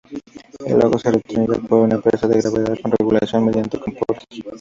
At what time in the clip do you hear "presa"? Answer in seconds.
2.01-2.27